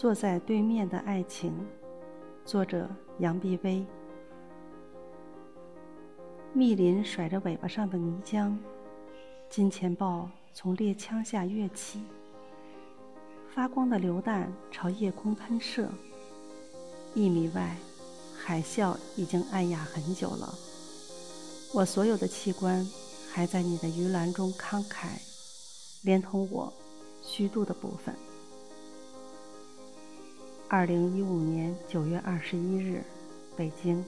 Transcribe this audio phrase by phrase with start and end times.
[0.00, 1.52] 坐在对面的爱情，
[2.46, 3.84] 作者杨碧薇。
[6.54, 8.56] 密林甩着尾巴上的泥浆，
[9.50, 12.00] 金钱豹从猎枪下跃起，
[13.54, 15.90] 发光的榴弹朝夜空喷射。
[17.12, 17.76] 一米外，
[18.34, 20.54] 海啸已经暗哑很久了。
[21.74, 22.88] 我所有的器官
[23.30, 25.08] 还在你的鱼篮中慷慨，
[26.04, 26.72] 连同我
[27.22, 28.14] 虚度的部分。
[30.72, 33.02] 二零一五年九月二十一日，
[33.56, 34.04] 北京。